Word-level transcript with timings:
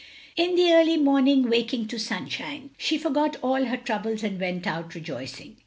In 0.35 0.55
the 0.55 0.73
early 0.73 0.97
morning, 0.97 1.47
waking 1.47 1.85
to 1.89 1.99
sunshine, 1.99 2.71
she 2.75 2.97
forgot 2.97 3.37
all 3.43 3.65
her 3.65 3.77
troubles 3.77 4.23
and 4.23 4.41
went 4.41 4.65
out 4.65 4.95
rejoicing. 4.95 5.57